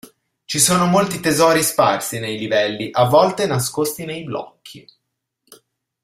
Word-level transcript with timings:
Ci 0.45 0.57
sono 0.57 0.87
molti 0.87 1.19
tesori 1.19 1.61
sparsi 1.61 2.17
nei 2.17 2.39
livelli, 2.39 2.89
a 2.91 3.03
volte 3.05 3.45
nascosti 3.45 4.03
nei 4.03 4.23
blocchi. 4.23 4.83